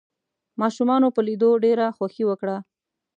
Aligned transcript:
ماشومانو 0.61 1.07
په 1.15 1.21
ليدو 1.27 1.49
ډېره 1.63 1.85
خوښي 1.97 2.23
وکړه. 2.27 2.57